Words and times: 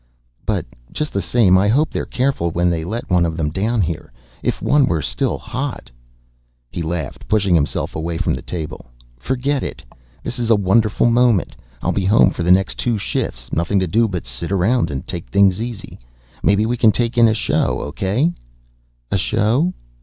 "But 0.47 0.65
just 0.91 1.13
the 1.13 1.21
same, 1.21 1.59
I 1.59 1.67
hope 1.67 1.91
they're 1.91 2.07
careful 2.07 2.49
when 2.49 2.71
they 2.71 2.83
let 2.83 3.07
one 3.11 3.23
of 3.23 3.37
them 3.37 3.51
down 3.51 3.81
here. 3.81 4.11
If 4.41 4.59
one 4.59 4.87
were 4.87 5.03
still 5.03 5.37
hot" 5.37 5.91
He 6.71 6.81
laughed, 6.81 7.27
pushing 7.27 7.53
himself 7.53 7.95
away 7.95 8.17
from 8.17 8.33
the 8.33 8.41
table. 8.41 8.87
"Forget 9.19 9.61
it. 9.61 9.83
This 10.23 10.39
is 10.39 10.49
a 10.49 10.55
wonderful 10.55 11.07
moment; 11.07 11.55
I'll 11.83 11.91
be 11.91 12.05
home 12.05 12.31
for 12.31 12.41
the 12.41 12.49
next 12.51 12.79
two 12.79 12.97
shifts. 12.97 13.53
Nothing 13.53 13.77
to 13.77 13.85
do 13.85 14.07
but 14.07 14.25
sit 14.25 14.51
around 14.51 14.89
and 14.89 15.05
take 15.05 15.27
things 15.27 15.61
easy. 15.61 15.99
Maybe 16.41 16.65
we 16.65 16.77
can 16.77 16.91
take 16.91 17.15
in 17.15 17.27
a 17.27 17.35
show. 17.35 17.81
Okay?" 17.81 18.33
"A 19.11 19.19
show? 19.19 19.71